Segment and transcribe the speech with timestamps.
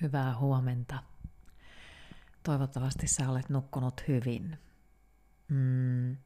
[0.00, 1.02] Hyvää huomenta.
[2.42, 4.58] Toivottavasti sä olet nukkunut hyvin.
[5.48, 6.16] Mm.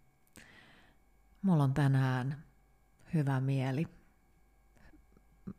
[1.42, 2.44] Mulla on tänään
[3.14, 3.86] hyvä mieli.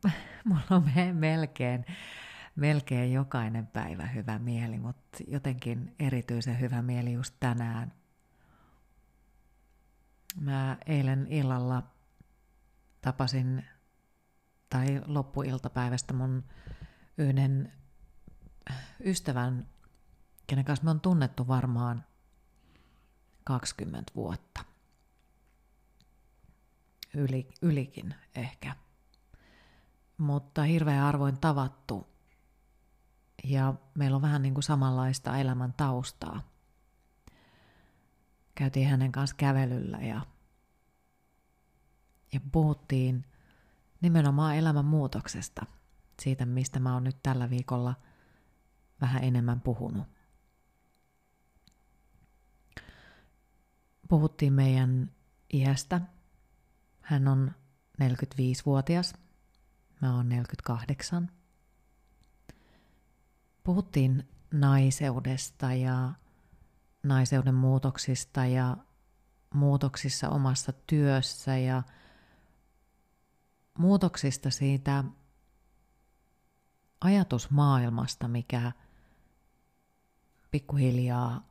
[0.46, 0.84] Mulla on
[1.14, 1.86] melkein,
[2.56, 7.94] melkein jokainen päivä hyvä mieli, mutta jotenkin erityisen hyvä mieli just tänään.
[10.42, 11.84] Mä eilen illalla
[13.02, 13.66] tapasin,
[14.70, 16.44] tai loppuiltapäivästä mun
[17.18, 17.74] yhden
[19.06, 19.68] ystävän,
[20.48, 22.04] kenen kanssa me on tunnettu varmaan
[23.44, 24.66] 20 vuotta.
[27.14, 28.76] Yli, ylikin ehkä.
[30.18, 32.08] Mutta hirveän arvoin tavattu.
[33.44, 36.42] Ja meillä on vähän niin kuin samanlaista elämän taustaa.
[38.56, 40.22] Käytiin hänen kanssa kävelyllä ja,
[42.34, 43.26] ja puhuttiin
[44.02, 45.66] nimenomaan elämän muutoksesta.
[46.22, 47.96] Siitä, mistä mä oon nyt tällä viikolla–
[49.02, 50.08] vähän enemmän puhunut.
[54.10, 55.12] Puhuttiin meidän
[55.54, 56.02] iästä.
[57.02, 57.52] Hän on
[58.02, 59.14] 45-vuotias.
[60.02, 61.32] Mä oon 48.
[63.64, 66.14] Puhuttiin naiseudesta ja
[67.04, 68.78] naiseuden muutoksista ja
[69.54, 71.84] muutoksissa omassa työssä ja
[73.78, 75.04] muutoksista siitä
[77.02, 78.72] ajatusmaailmasta, mikä
[80.56, 81.48] pikkuhiljaa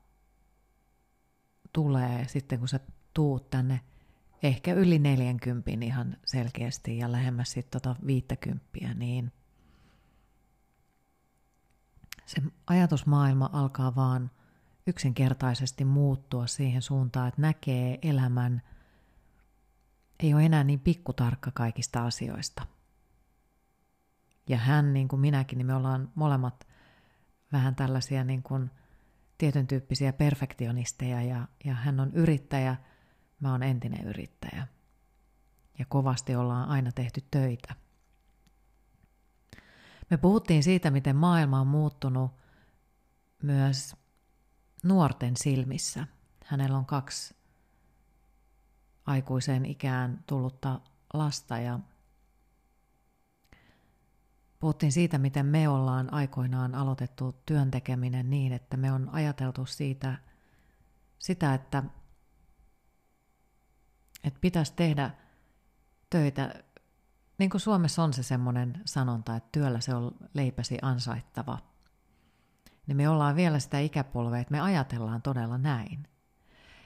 [1.73, 2.81] tulee sitten, kun sä
[3.15, 3.81] tuut tänne
[4.43, 9.33] ehkä yli 40 ihan selkeästi ja lähemmäs sitten tota 50, niin
[12.27, 14.31] se ajatusmaailma alkaa vaan
[14.87, 18.63] yksinkertaisesti muuttua siihen suuntaan, että näkee elämän,
[20.21, 22.67] ei ole enää niin pikkutarkka kaikista asioista.
[24.49, 26.67] Ja hän, niin kuin minäkin, niin me ollaan molemmat
[27.53, 28.71] vähän tällaisia niin kuin–
[29.39, 32.77] tietyn tyyppisiä perfektionisteja ja, ja hän on yrittäjä,
[33.41, 34.67] mä oon entinen yrittäjä.
[35.79, 37.75] Ja kovasti ollaan aina tehty töitä.
[40.11, 42.33] Me puhuttiin siitä, miten maailma on muuttunut
[43.43, 43.97] myös
[44.85, 46.07] nuorten silmissä.
[46.45, 47.35] Hänellä on kaksi
[49.07, 50.81] aikuiseen ikään tullutta
[51.15, 51.81] lasta ja
[54.65, 60.15] Puhuttiin siitä, miten me ollaan aikoinaan aloitettu työn tekeminen niin, että me on ajateltu siitä
[61.19, 61.83] sitä, että,
[64.25, 65.11] että pitäisi tehdä
[66.11, 66.55] töitä,
[67.39, 71.59] niin kuin Suomessa on se semmoinen sanonta, että työllä se on leipäsi ansaittava.
[72.87, 76.09] Niin me ollaan vielä sitä ikäpolvea, että me ajatellaan todella näin.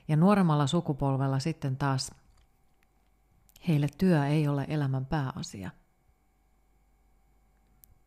[0.08, 2.14] Ja nuoremmalla sukupolvella sitten taas
[3.68, 5.70] heille työ ei ole elämän pääasia–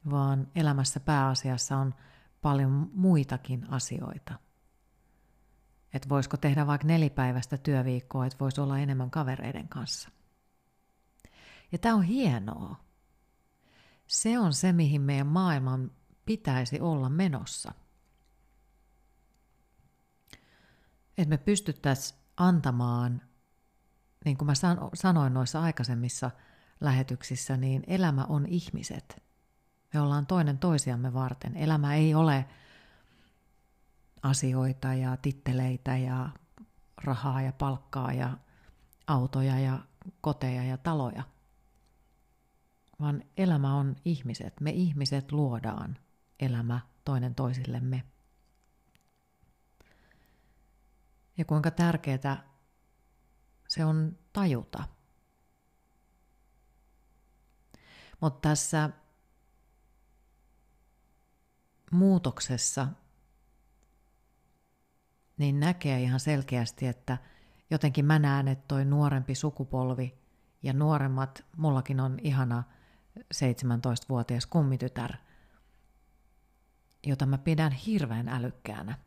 [0.09, 1.93] vaan elämässä pääasiassa on
[2.41, 4.33] paljon muitakin asioita.
[5.93, 10.09] Että voisiko tehdä vaikka nelipäiväistä työviikkoa, että voisi olla enemmän kavereiden kanssa.
[11.71, 12.75] Ja tämä on hienoa.
[14.07, 15.91] Se on se, mihin meidän maailman
[16.25, 17.73] pitäisi olla menossa.
[21.17, 23.21] Että me pystyttäisiin antamaan,
[24.25, 24.53] niin kuin mä
[24.93, 26.31] sanoin noissa aikaisemmissa
[26.81, 29.15] lähetyksissä, niin elämä on ihmiset–
[29.93, 31.57] me ollaan toinen toisiamme varten.
[31.57, 32.45] Elämä ei ole
[34.23, 36.29] asioita ja titteleitä ja
[37.03, 38.37] rahaa ja palkkaa ja
[39.07, 39.79] autoja ja
[40.21, 41.23] koteja ja taloja.
[42.99, 44.61] Vaan elämä on ihmiset.
[44.61, 45.97] Me ihmiset luodaan
[46.39, 48.03] elämä toinen toisillemme.
[51.37, 52.43] Ja kuinka tärkeää
[53.67, 54.83] se on tajuta.
[58.21, 58.89] Mutta tässä
[61.91, 62.87] muutoksessa
[65.37, 67.17] niin näkee ihan selkeästi, että
[67.69, 70.17] jotenkin mä näen, että toi nuorempi sukupolvi
[70.63, 72.63] ja nuoremmat, mullakin on ihana
[73.19, 75.13] 17-vuotias kummitytär,
[77.05, 78.97] jota mä pidän hirveän älykkäänä.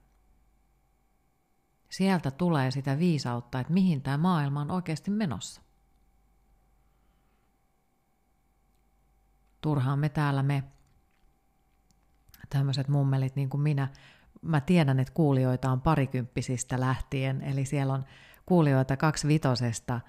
[1.91, 5.63] Sieltä tulee sitä viisautta, että mihin tämä maailma on oikeasti menossa.
[9.61, 10.65] Turhaan me täällä me
[12.51, 13.89] tämmöiset mummelit niin kuin minä,
[14.43, 18.05] mä tiedän, että kuulijoita on parikymppisistä lähtien, eli siellä on
[18.47, 20.01] kuulijoita kaksi vitosesta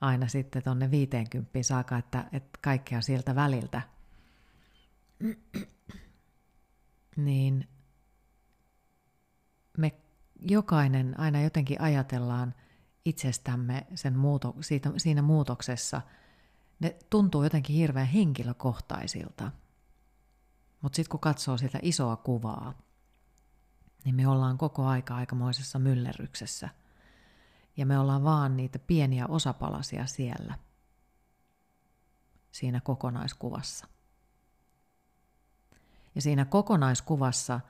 [0.00, 3.82] aina sitten tonne viiteenkymppiin saakka, että, että kaikkea sieltä väliltä.
[7.16, 7.68] niin
[9.78, 9.92] me
[10.40, 12.54] jokainen aina jotenkin ajatellaan
[13.04, 16.02] itsestämme sen muuto, siitä, siinä muutoksessa.
[16.80, 19.50] Ne tuntuu jotenkin hirveän henkilökohtaisilta.
[20.80, 22.74] Mutta sitten kun katsoo sitä isoa kuvaa,
[24.04, 26.68] niin me ollaan koko aika aikamoisessa myllerryksessä.
[27.76, 30.58] Ja me ollaan vaan niitä pieniä osapalasia siellä,
[32.52, 33.86] siinä kokonaiskuvassa.
[36.14, 37.60] Ja siinä kokonaiskuvassa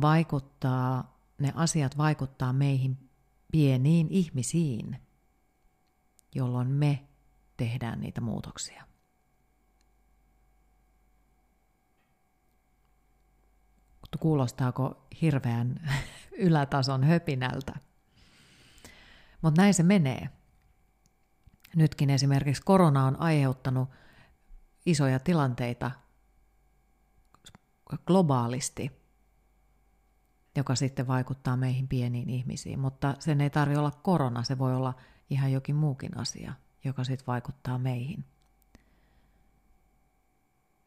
[0.00, 3.10] vaikuttaa, ne asiat vaikuttaa meihin
[3.52, 4.98] pieniin ihmisiin,
[6.34, 7.08] jolloin me
[7.56, 8.93] tehdään niitä muutoksia.
[14.20, 15.90] Kuulostaako hirveän
[16.38, 17.72] ylätason höpinältä?
[19.42, 20.28] Mutta näin se menee.
[21.76, 23.88] Nytkin esimerkiksi korona on aiheuttanut
[24.86, 25.90] isoja tilanteita
[28.06, 28.92] globaalisti,
[30.56, 32.78] joka sitten vaikuttaa meihin pieniin ihmisiin.
[32.78, 34.94] Mutta sen ei tarvitse olla korona, se voi olla
[35.30, 36.52] ihan jokin muukin asia,
[36.84, 38.24] joka sitten vaikuttaa meihin.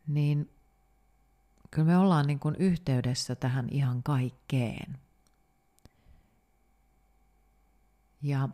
[0.07, 0.56] Niin
[1.71, 4.97] kyllä me ollaan niin kuin yhteydessä tähän ihan kaikkeen.
[8.21, 8.49] Ja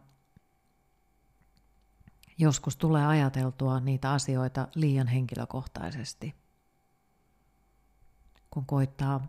[2.38, 6.36] joskus tulee ajateltua niitä asioita liian henkilökohtaisesti,
[8.52, 9.28] kun koittaa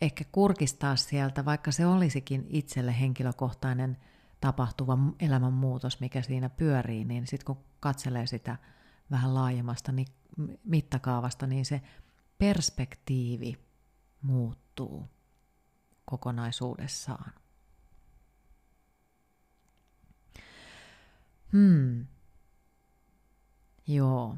[0.00, 3.96] ehkä kurkistaa sieltä, vaikka se olisikin itselle henkilökohtainen
[4.40, 8.56] tapahtuva elämänmuutos, mikä siinä pyörii, niin sitten kun katselee sitä
[9.10, 10.08] vähän laajemmasta niin
[10.64, 11.82] mittakaavasta, niin se
[12.38, 13.58] perspektiivi
[14.22, 15.08] muuttuu
[16.04, 17.32] kokonaisuudessaan.
[21.52, 22.06] Hmm.
[23.86, 24.36] Joo.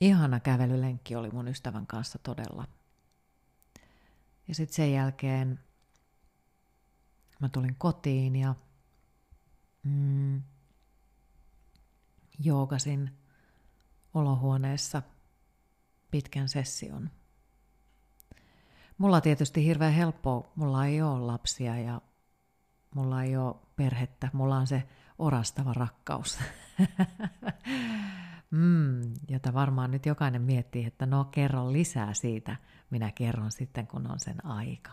[0.00, 2.66] Ihana kävelylenkki oli mun ystävän kanssa todella.
[4.48, 5.60] Ja sitten sen jälkeen
[7.40, 8.54] mä tulin kotiin ja
[9.82, 10.42] mm,
[12.38, 13.18] joogasin
[14.14, 15.02] olohuoneessa
[16.10, 17.10] pitkän session.
[18.98, 22.00] Mulla on tietysti hirveän helppoa, mulla ei ole lapsia ja
[22.94, 26.38] mulla ei ole perhettä, mulla on se orastava rakkaus.
[28.50, 32.56] mm, jota varmaan nyt jokainen miettii, että no kerron lisää siitä,
[32.90, 34.92] minä kerron sitten kun on sen aika.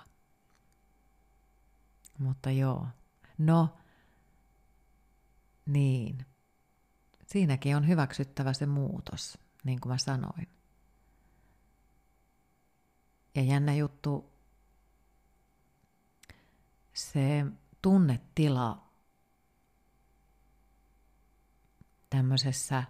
[2.20, 2.88] Mutta joo,
[3.38, 3.78] no
[5.66, 6.26] niin,
[7.26, 10.57] siinäkin on hyväksyttävä se muutos, niin kuin mä sanoin.
[13.38, 14.32] Ja jännä juttu,
[16.94, 17.46] se
[17.82, 18.88] tunnetila
[22.10, 22.84] tämmöisessä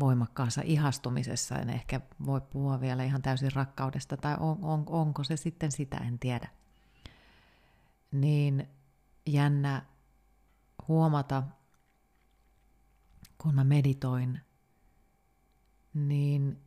[0.00, 5.36] voimakkaassa ihastumisessa, en ehkä voi puhua vielä ihan täysin rakkaudesta, tai on, on, onko se
[5.36, 6.48] sitten sitä, en tiedä.
[8.12, 8.68] Niin
[9.26, 9.86] jännä
[10.88, 11.42] huomata,
[13.38, 14.40] kun mä meditoin,
[15.94, 16.62] niin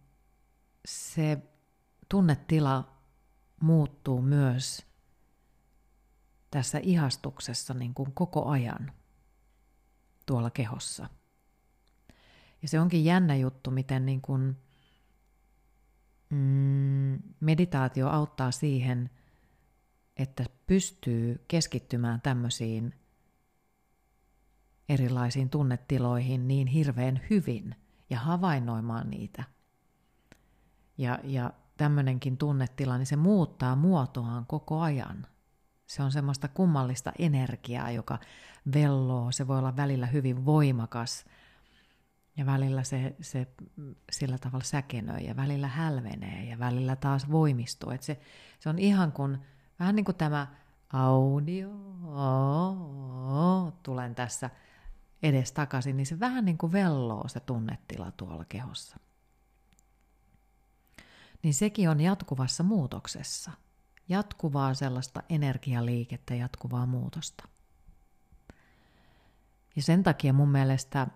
[0.86, 1.38] se
[2.10, 2.93] tunnetila
[3.64, 4.86] muuttuu myös
[6.52, 8.92] tässä ihastuksessa niin kuin koko ajan
[10.26, 11.10] tuolla kehossa.
[12.62, 14.58] Ja se onkin jännä juttu, miten niin kuin,
[16.30, 19.10] mm, meditaatio auttaa siihen,
[20.18, 22.94] että pystyy keskittymään tämmöisiin
[24.90, 27.76] erilaisiin tunnetiloihin niin hirveän hyvin
[28.10, 29.44] ja havainnoimaan niitä.
[30.98, 35.28] Ja, ja tämmöinenkin tunnetila, niin se muuttaa muotoaan koko ajan.
[35.86, 38.20] Se on semmoista kummallista energiaa, joka
[38.74, 39.32] velloo.
[39.32, 41.26] Se voi olla välillä hyvin voimakas
[42.38, 43.48] ja välillä se, se
[44.12, 47.90] sillä tavalla säkenöi ja välillä hälvenee ja välillä taas voimistuu.
[47.90, 48.20] Et se,
[48.60, 49.38] se on ihan kuin,
[49.80, 50.48] vähän niin kuin tämä
[50.94, 51.70] audio,
[53.84, 54.50] tulen tässä
[55.24, 58.98] edes takaisin, niin se vähän niin kuin velloo se tunnetila tuolla kehossa
[61.44, 63.52] niin sekin on jatkuvassa muutoksessa.
[64.10, 67.48] Jatkuvaa sellaista energialiikettä, jatkuvaa muutosta.
[69.76, 71.08] Ja sen takia mun mielestä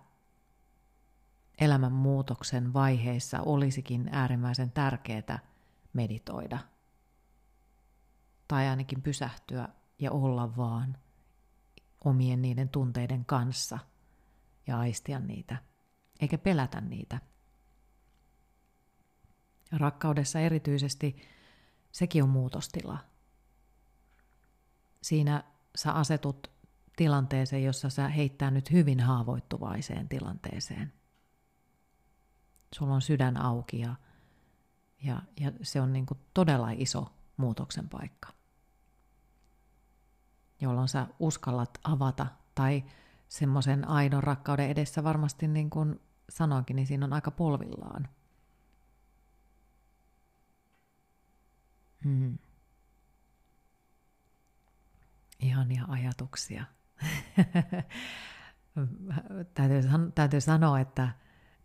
[1.58, 5.40] elämänmuutoksen vaiheissa olisikin äärimmäisen tärkeää
[5.94, 6.60] meditoida.
[8.48, 9.70] Tai ainakin pysähtyä
[10.00, 10.98] ja olla vaan
[12.06, 13.80] omien niiden tunteiden kanssa
[14.68, 15.58] ja aistia niitä,
[16.20, 17.22] eikä pelätä niitä–
[19.72, 21.16] Rakkaudessa erityisesti
[21.92, 22.98] sekin on muutostila.
[25.02, 25.44] Siinä
[25.76, 26.52] sä asetut
[26.96, 30.94] tilanteeseen, jossa sä heittää nyt hyvin haavoittuvaiseen tilanteeseen.
[32.76, 33.96] Sulla on sydän auki ja,
[35.04, 38.30] ja, ja se on niin kuin todella iso muutoksen paikka,
[40.62, 42.84] jolloin sä uskallat avata tai
[43.28, 48.08] semmoisen aidon rakkauden edessä varmasti niin kuin sanoinkin, niin siinä on aika polvillaan–
[52.04, 52.38] Hmm.
[55.40, 56.64] Ihania ajatuksia.
[59.54, 59.82] täytyy,
[60.16, 61.10] täytyy sanoa, että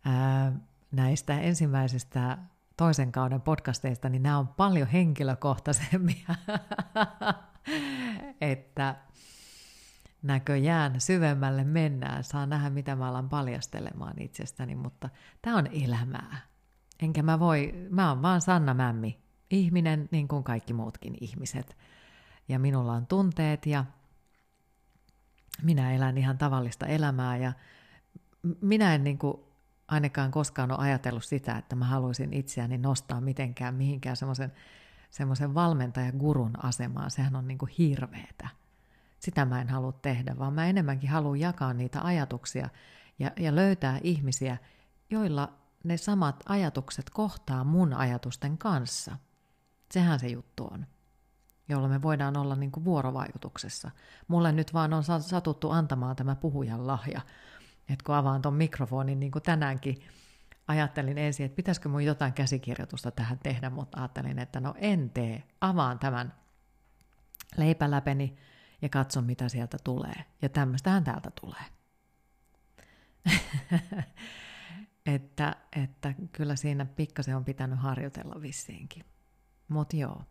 [0.05, 0.53] ää,
[0.91, 2.37] näistä ensimmäisestä
[2.77, 6.35] toisen kauden podcasteista, niin nämä on paljon henkilökohtaisempia.
[8.41, 8.95] että
[10.21, 15.09] näköjään syvemmälle mennään, saa nähdä mitä mä alan paljastelemaan itsestäni, mutta
[15.41, 16.41] tämä on elämää.
[16.99, 19.22] Enkä mä voi, mä oon vaan Sanna Mämmi,
[19.53, 21.77] ihminen niin kuin kaikki muutkin ihmiset.
[22.47, 23.85] Ja minulla on tunteet ja
[25.61, 27.53] minä elän ihan tavallista elämää ja
[28.61, 29.37] minä en niin kuin
[29.87, 34.51] ainakaan koskaan ole ajatellut sitä, että mä haluaisin itseäni nostaa mitenkään mihinkään semmoisen
[35.13, 37.11] semmoisen valmentajagurun asemaan.
[37.11, 38.47] Sehän on niin kuin hirveetä.
[39.19, 42.69] Sitä mä en halua tehdä, vaan mä enemmänkin haluan jakaa niitä ajatuksia
[43.19, 44.57] ja, ja löytää ihmisiä,
[45.09, 49.17] joilla ne samat ajatukset kohtaa mun ajatusten kanssa.
[49.93, 50.85] Sehän se juttu on
[51.69, 53.91] jolla me voidaan olla niin kuin vuorovaikutuksessa.
[54.27, 57.21] Mulle nyt vaan on satuttu antamaan tämä puhujan lahja.
[57.89, 60.01] Että kun avaan tuon mikrofonin, niin kuin tänäänkin
[60.67, 65.43] ajattelin ensin, että pitäisikö mun jotain käsikirjoitusta tähän tehdä, mutta ajattelin, että no en tee.
[65.61, 66.33] Avaan tämän
[67.57, 68.35] leipäläpeni
[68.81, 70.25] ja katson, mitä sieltä tulee.
[70.41, 71.65] Ja tämmöistähän täältä tulee.
[75.15, 79.12] että, että kyllä siinä pikkasen on pitänyt harjoitella vissiinkin.
[79.67, 80.23] Mutta joo,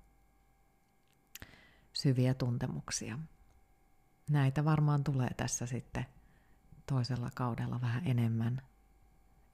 [1.93, 3.19] syviä tuntemuksia.
[4.31, 6.07] Näitä varmaan tulee tässä sitten
[6.87, 8.63] toisella kaudella vähän enemmän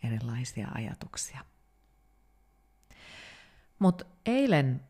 [0.02, 1.44] erilaisia ajatuksia.
[3.78, 4.80] Mutta eilen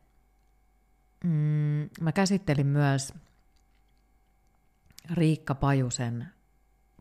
[1.24, 3.14] mm, mä käsittelin myös
[5.10, 6.28] Riikka Pajusen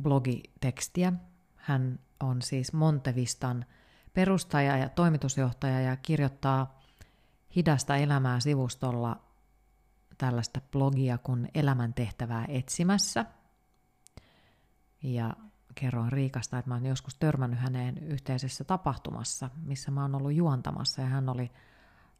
[0.01, 1.13] blogitekstiä.
[1.55, 3.65] Hän on siis Montevistan
[4.13, 6.76] perustaja ja toimitusjohtaja ja kirjoittaa
[7.55, 9.19] hidasta elämää sivustolla
[10.17, 13.25] tällaista blogia kuin Elämäntehtävää etsimässä.
[15.03, 15.33] Ja
[15.75, 21.01] kerroin Riikasta, että mä oon joskus törmännyt häneen yhteisessä tapahtumassa, missä mä oon ollut juontamassa
[21.01, 21.51] ja hän oli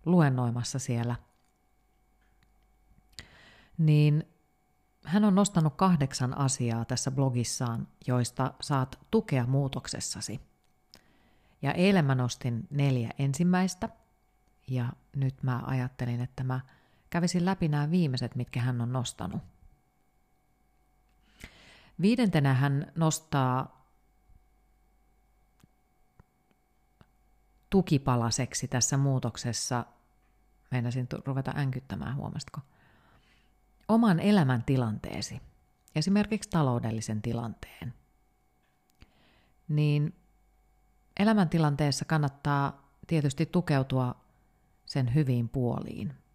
[0.06, 1.16] luennoimassa siellä.
[3.78, 4.24] Niin
[5.06, 10.42] hän on nostanut kahdeksan asiaa tässä blogissaan, joista saat tukea muutoksessasi.
[11.62, 13.90] Ja eilen mä nostin neljä ensimmäistä,
[14.68, 16.60] ja nyt mä ajattelin, että mä
[17.10, 19.42] kävisin läpi nämä viimeiset, mitkä hän on nostanut.
[22.02, 23.88] Viidentenä hän nostaa
[27.70, 29.86] tukipalaseksi tässä muutoksessa,
[30.72, 32.62] meinasin ruveta änkyttämään, huomastiko,
[33.88, 35.42] oman elämän tilanteesi,
[35.96, 37.94] esimerkiksi taloudellisen tilanteen,
[39.68, 40.16] niin
[41.20, 44.27] elämäntilanteessa kannattaa tietysti tukeutua
[44.88, 46.14] sen hyviin puoliin–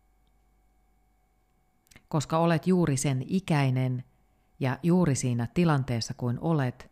[2.12, 4.04] koska olet juuri sen ikäinen
[4.60, 6.90] ja juuri siinä tilanteessa kuin olet,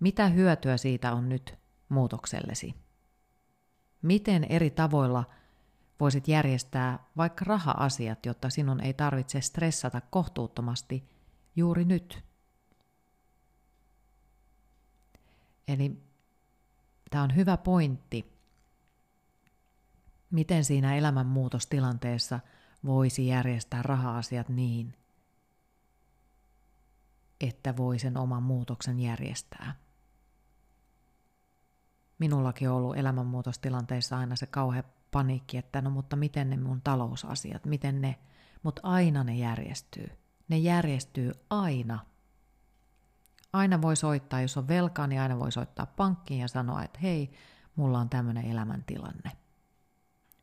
[0.00, 1.54] mitä hyötyä siitä on nyt
[1.88, 2.74] muutoksellesi?
[4.02, 5.24] Miten eri tavoilla
[6.00, 11.04] voisit järjestää vaikka raha-asiat, jotta sinun ei tarvitse stressata kohtuuttomasti
[11.56, 12.24] juuri nyt?
[15.68, 15.96] Eli
[17.10, 18.35] tämä on hyvä pointti,
[20.30, 22.40] miten siinä elämänmuutostilanteessa–
[22.86, 24.94] voisi järjestää raha-asiat niin,
[27.40, 29.74] että voi sen oman muutoksen järjestää.
[32.18, 37.64] Minullakin on ollut elämänmuutostilanteissa aina se kauhea paniikki, että no mutta miten ne mun talousasiat,
[37.64, 38.18] miten ne,
[38.62, 40.10] mutta aina ne järjestyy.
[40.48, 42.06] Ne järjestyy aina.
[43.52, 47.32] Aina voi soittaa, jos on velkaa, niin aina voi soittaa pankkiin ja sanoa, että hei,
[47.76, 49.45] mulla on tämmöinen elämäntilanne.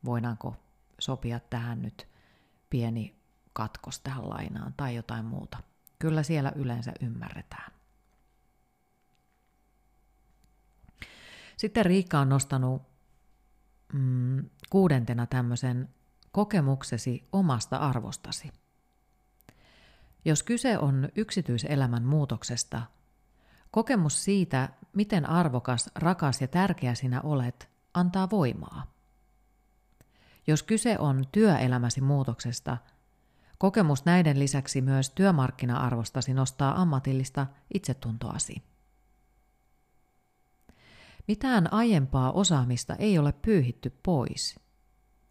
[0.05, 0.55] Voidaanko
[0.99, 2.07] sopia tähän nyt
[2.69, 3.15] pieni
[3.53, 5.57] katkos tähän lainaan tai jotain muuta.
[5.99, 7.73] Kyllä siellä yleensä ymmärretään.
[11.57, 12.81] Sitten Riikka on nostanut
[13.93, 15.89] mm, kuudentena tämmöisen
[16.31, 18.51] kokemuksesi omasta arvostasi.
[20.25, 22.81] Jos kyse on yksityiselämän muutoksesta,
[23.71, 28.92] kokemus siitä, miten arvokas, rakas ja tärkeä sinä olet, antaa voimaa.
[30.47, 32.77] Jos kyse on työelämäsi muutoksesta,
[33.57, 38.63] kokemus näiden lisäksi myös työmarkkina-arvostasi nostaa ammatillista itsetuntoasi.
[41.27, 44.59] Mitään aiempaa osaamista ei ole pyyhitty pois,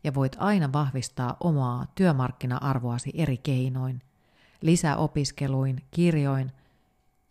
[0.04, 4.02] ja voit aina vahvistaa omaa työmarkkina-arvoasi eri keinoin,
[4.61, 6.52] lisäopiskeluin, kirjoin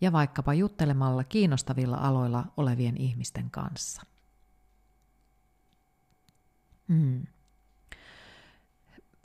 [0.01, 4.01] ja vaikkapa juttelemalla kiinnostavilla aloilla olevien ihmisten kanssa.
[6.88, 7.27] Hmm.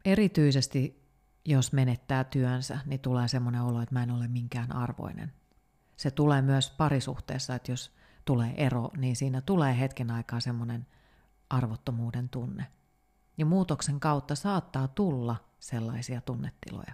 [0.07, 1.07] Erityisesti
[1.45, 5.33] jos menettää työnsä, niin tulee semmoinen olo, että mä en ole minkään arvoinen.
[5.97, 7.95] Se tulee myös parisuhteessa, että jos
[8.25, 10.87] tulee ero, niin siinä tulee hetken aikaa semmoinen
[11.51, 12.67] arvottomuuden tunne.
[13.39, 16.93] Ja muutoksen kautta saattaa tulla sellaisia tunnetiloja.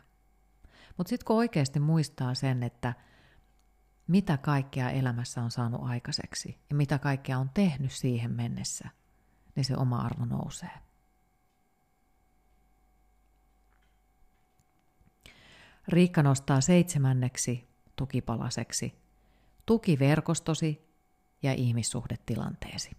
[0.97, 2.95] Mutta sitten kun oikeasti muistaa sen, että
[4.07, 8.89] mitä kaikkea elämässä on saanut aikaiseksi ja mitä kaikkea on tehnyt siihen mennessä,
[9.57, 10.92] niin se oma arvo nousee.
[15.89, 19.03] Riikka nostaa seitsemänneksi tukipalaseksi
[19.67, 20.89] tukiverkostosi
[21.43, 22.91] ja ihmissuhdetilanteesi.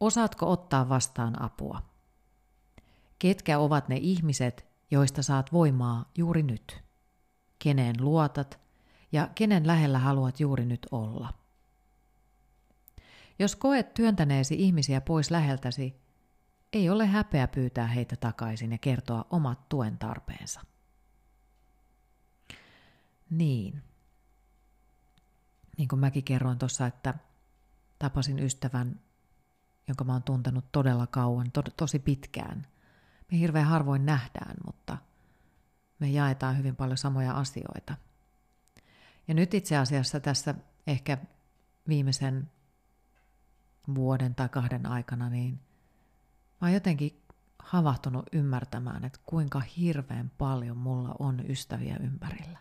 [0.00, 1.82] Osaatko ottaa vastaan apua?
[3.18, 6.82] Ketkä ovat ne ihmiset, joista saat voimaa juuri nyt?
[7.58, 8.60] Keneen luotat
[9.12, 11.34] ja kenen lähellä haluat juuri nyt olla?
[13.38, 16.00] Jos koet työntäneesi ihmisiä pois läheltäsi,
[16.72, 20.60] ei ole häpeä pyytää heitä takaisin ja kertoa omat tuen tarpeensa.
[23.30, 23.82] Niin.
[25.78, 27.14] Niin kuin mäkin kerroin tuossa, että
[27.98, 29.00] tapasin ystävän,
[29.88, 32.66] jonka mä oon tuntenut todella kauan, to- tosi pitkään.
[33.32, 34.98] Me hirveän harvoin nähdään, mutta
[35.98, 37.96] me jaetaan hyvin paljon samoja asioita.
[39.28, 40.54] Ja nyt itse asiassa tässä
[40.86, 41.18] ehkä
[41.88, 42.50] viimeisen
[43.94, 45.60] vuoden tai kahden aikana, niin
[46.60, 47.22] mä oon jotenkin
[47.58, 52.58] havahtunut ymmärtämään, että kuinka hirveän paljon mulla on ystäviä ympärillä.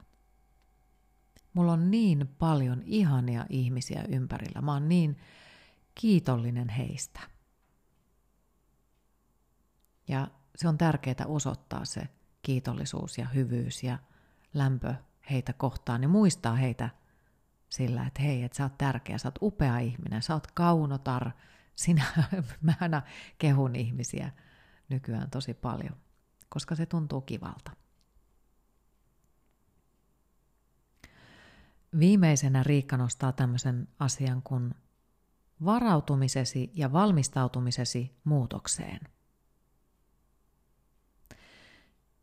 [1.54, 4.62] Mulla on niin paljon ihania ihmisiä ympärillä.
[4.62, 5.18] Mä oon niin
[5.96, 7.20] kiitollinen heistä.
[10.08, 12.08] Ja se on tärkeää osoittaa se
[12.42, 13.98] kiitollisuus ja hyvyys ja
[14.54, 14.96] lämpö
[15.30, 16.90] heitä kohtaan ja muistaa heitä
[17.70, 21.32] sillä, että hei, että sä oot tärkeä, sä oot upea ihminen, sä oot kaunotar,
[21.78, 22.06] sinä,
[22.62, 23.02] mä aina
[23.38, 24.32] kehun ihmisiä
[24.90, 25.96] nykyään tosi paljon,
[26.50, 27.72] koska se tuntuu kivalta.
[32.00, 34.76] Viimeisenä Riikka nostaa tämmöisen asian kuin
[35.66, 39.00] varautumisesi ja valmistautumisesi muutokseen.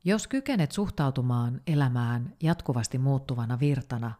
[0.04, 4.12] Jos kykenet suhtautumaan elämään jatkuvasti muuttuvana virtana,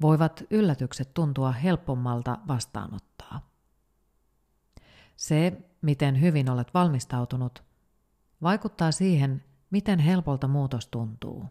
[0.00, 3.47] voivat yllätykset tuntua helpommalta vastaanottaa.
[5.18, 5.52] Se,
[5.82, 7.64] miten hyvin olet valmistautunut,
[8.42, 11.44] vaikuttaa siihen, miten helpolta muutos tuntuu.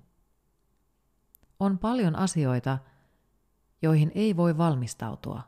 [1.60, 2.78] On paljon asioita,
[3.82, 5.42] joihin ei voi valmistautua.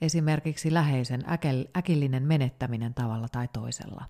[0.00, 1.24] Esimerkiksi läheisen
[1.76, 4.04] äkillinen menettäminen tavalla tai toisella.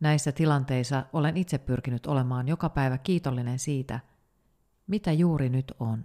[0.00, 4.00] Näissä tilanteissa olen itse pyrkinyt olemaan joka päivä kiitollinen siitä,
[4.86, 6.04] mitä juuri nyt on,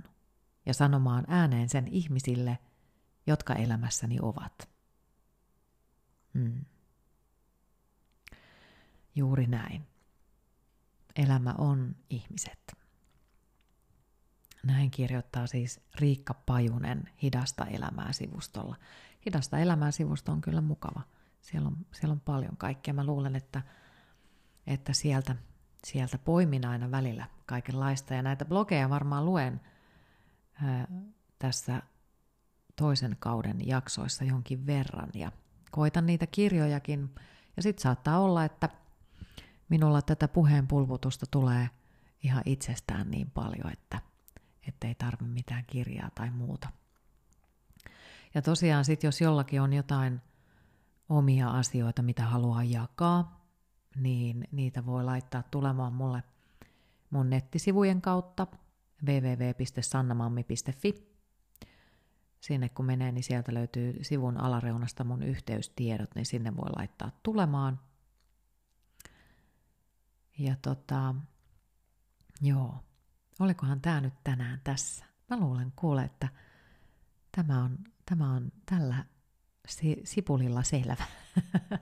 [0.65, 2.57] ja sanomaan ääneen sen ihmisille,
[3.27, 4.69] jotka elämässäni ovat.
[6.33, 6.65] Hmm.
[9.15, 9.87] Juuri näin.
[11.15, 12.77] Elämä on ihmiset.
[14.63, 18.75] Näin kirjoittaa siis Riikka Pajunen Hidasta elämää sivustolla.
[19.25, 21.01] Hidasta elämää sivusto on kyllä mukava.
[21.41, 22.93] Siellä on, siellä on paljon kaikkea.
[22.93, 23.61] Mä luulen, että,
[24.67, 25.35] että sieltä,
[25.83, 28.13] sieltä poimin aina välillä kaikenlaista.
[28.13, 29.61] Ja näitä blogeja varmaan luen
[30.53, 30.87] ää,
[31.39, 31.81] tässä
[32.81, 35.09] toisen kauden jaksoissa jonkin verran.
[35.13, 35.31] Ja
[35.71, 37.15] koitan niitä kirjojakin.
[37.57, 38.69] Ja sitten saattaa olla, että
[39.69, 41.69] minulla tätä puheen pulputusta tulee
[42.23, 44.01] ihan itsestään niin paljon, että
[44.87, 46.69] ei tarvi mitään kirjaa tai muuta.
[48.33, 50.21] Ja tosiaan sitten jos jollakin on jotain
[51.09, 53.45] omia asioita, mitä haluaa jakaa,
[53.95, 56.23] niin niitä voi laittaa tulemaan mulle
[57.09, 58.47] mun nettisivujen kautta
[59.05, 61.10] www.sannamammi.fi.
[62.41, 67.79] Sinne kun menee, niin sieltä löytyy sivun alareunasta mun yhteystiedot, niin sinne voi laittaa tulemaan–
[70.41, 71.15] ja tota,
[72.41, 72.75] joo,
[73.39, 75.05] olikohan tämä nyt tänään tässä?
[75.29, 76.29] Mä luulen kuule, että
[77.31, 79.05] tämä on, tämä on tällä
[79.67, 81.05] si- sipulilla selvä.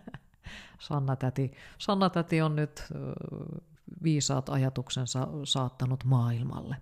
[0.79, 2.83] Sanna-täti, Sanna-täti on nyt
[4.03, 6.75] viisaat ajatuksensa saattanut maailmalle.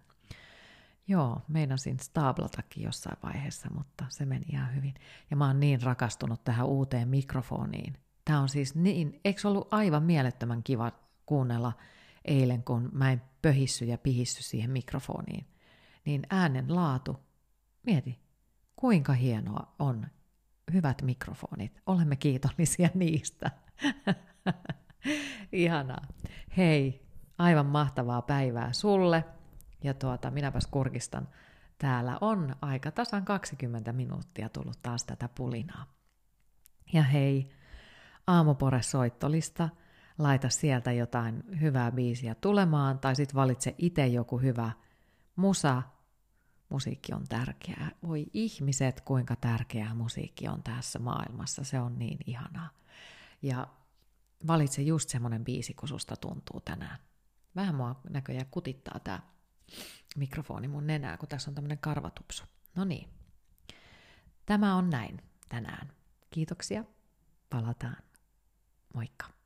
[1.07, 4.93] Joo, meinasin staablatakin jossain vaiheessa, mutta se meni ihan hyvin.
[5.29, 7.93] Ja mä oon niin rakastunut tähän uuteen mikrofoniin.
[8.25, 10.91] Tämä on siis niin, eikö ollut aivan mielettömän kiva
[11.25, 11.73] kuunnella
[12.25, 15.47] eilen, kun mä en pöhissy ja pihissy siihen mikrofoniin,
[16.05, 17.19] niin äänen laatu,
[17.85, 18.19] mieti,
[18.75, 20.07] kuinka hienoa on
[20.73, 21.81] hyvät mikrofonit.
[21.85, 23.51] Olemme kiitollisia niistä.
[25.51, 26.07] Ihanaa.
[26.57, 29.36] Hei, aivan mahtavaa päivää sulle.
[29.83, 31.27] Ja tuota, minäpäs kurkistan.
[31.77, 35.85] Täällä on aika tasan 20 minuuttia tullut taas tätä pulinaa.
[36.93, 37.49] Ja hei,
[38.27, 39.69] aamupore soittolista,
[40.17, 44.71] laita sieltä jotain hyvää biisiä tulemaan, tai sitten valitse itse joku hyvä
[45.35, 45.83] musa.
[46.69, 47.91] Musiikki on tärkeää.
[48.07, 51.63] Voi ihmiset, kuinka tärkeää musiikki on tässä maailmassa.
[51.63, 52.69] Se on niin ihanaa.
[53.41, 53.67] Ja
[54.47, 56.99] valitse just semmonen biisi, kun susta tuntuu tänään.
[57.55, 59.36] Vähän mua näköjään kutittaa tää
[60.15, 62.43] mikrofoni mun nenää, kun tässä on tämmönen karvatupsu.
[62.75, 63.09] No niin.
[64.45, 65.91] Tämä on näin tänään.
[66.31, 66.83] Kiitoksia.
[67.49, 67.97] Palataan.
[68.93, 69.36] Moikka.